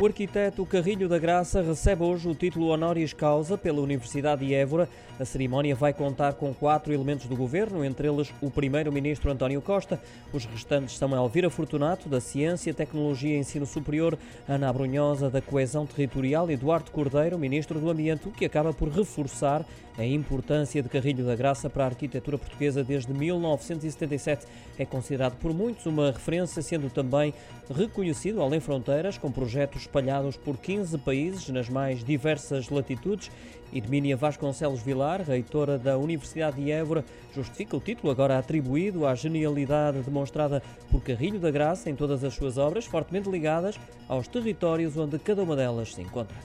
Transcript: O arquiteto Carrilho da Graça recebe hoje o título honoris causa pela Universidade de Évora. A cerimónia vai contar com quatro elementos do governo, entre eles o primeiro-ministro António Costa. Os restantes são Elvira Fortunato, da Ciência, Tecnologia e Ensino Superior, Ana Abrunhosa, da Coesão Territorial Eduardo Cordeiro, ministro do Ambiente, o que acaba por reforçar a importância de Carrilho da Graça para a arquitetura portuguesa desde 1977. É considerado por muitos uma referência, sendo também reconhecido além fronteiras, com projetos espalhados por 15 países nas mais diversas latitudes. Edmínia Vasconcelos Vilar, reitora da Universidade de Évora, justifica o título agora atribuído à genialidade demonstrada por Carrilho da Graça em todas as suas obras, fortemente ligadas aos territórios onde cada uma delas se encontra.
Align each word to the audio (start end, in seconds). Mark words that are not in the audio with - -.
O 0.00 0.06
arquiteto 0.06 0.66
Carrilho 0.66 1.08
da 1.08 1.20
Graça 1.20 1.62
recebe 1.62 2.02
hoje 2.02 2.28
o 2.28 2.34
título 2.34 2.66
honoris 2.66 3.12
causa 3.12 3.56
pela 3.56 3.80
Universidade 3.80 4.44
de 4.44 4.52
Évora. 4.52 4.88
A 5.20 5.24
cerimónia 5.24 5.76
vai 5.76 5.92
contar 5.92 6.32
com 6.32 6.52
quatro 6.52 6.92
elementos 6.92 7.26
do 7.26 7.36
governo, 7.36 7.84
entre 7.84 8.08
eles 8.08 8.34
o 8.42 8.50
primeiro-ministro 8.50 9.30
António 9.30 9.62
Costa. 9.62 10.02
Os 10.32 10.44
restantes 10.46 10.98
são 10.98 11.14
Elvira 11.14 11.48
Fortunato, 11.48 12.08
da 12.08 12.20
Ciência, 12.20 12.74
Tecnologia 12.74 13.36
e 13.36 13.38
Ensino 13.38 13.64
Superior, 13.64 14.18
Ana 14.48 14.68
Abrunhosa, 14.68 15.30
da 15.30 15.40
Coesão 15.40 15.86
Territorial 15.86 16.50
Eduardo 16.50 16.90
Cordeiro, 16.90 17.38
ministro 17.38 17.78
do 17.78 17.88
Ambiente, 17.88 18.26
o 18.26 18.32
que 18.32 18.44
acaba 18.44 18.72
por 18.72 18.88
reforçar 18.88 19.64
a 19.96 20.04
importância 20.04 20.82
de 20.82 20.88
Carrilho 20.88 21.24
da 21.24 21.36
Graça 21.36 21.70
para 21.70 21.84
a 21.84 21.86
arquitetura 21.86 22.36
portuguesa 22.36 22.82
desde 22.82 23.12
1977. 23.12 24.44
É 24.76 24.84
considerado 24.84 25.36
por 25.38 25.54
muitos 25.54 25.86
uma 25.86 26.10
referência, 26.10 26.60
sendo 26.62 26.90
também 26.90 27.32
reconhecido 27.72 28.42
além 28.42 28.58
fronteiras, 28.58 29.16
com 29.16 29.30
projetos 29.30 29.86
espalhados 29.94 30.36
por 30.36 30.56
15 30.56 30.98
países 30.98 31.48
nas 31.50 31.68
mais 31.68 32.02
diversas 32.02 32.68
latitudes. 32.68 33.30
Edmínia 33.72 34.16
Vasconcelos 34.16 34.82
Vilar, 34.82 35.22
reitora 35.22 35.78
da 35.78 35.96
Universidade 35.96 36.62
de 36.62 36.70
Évora, 36.70 37.04
justifica 37.32 37.76
o 37.76 37.80
título 37.80 38.10
agora 38.10 38.38
atribuído 38.38 39.06
à 39.06 39.14
genialidade 39.14 40.00
demonstrada 40.00 40.62
por 40.90 41.00
Carrilho 41.00 41.38
da 41.38 41.50
Graça 41.50 41.88
em 41.88 41.94
todas 41.94 42.24
as 42.24 42.34
suas 42.34 42.58
obras, 42.58 42.86
fortemente 42.86 43.30
ligadas 43.30 43.78
aos 44.08 44.26
territórios 44.26 44.96
onde 44.96 45.18
cada 45.18 45.42
uma 45.42 45.54
delas 45.54 45.94
se 45.94 46.02
encontra. 46.02 46.36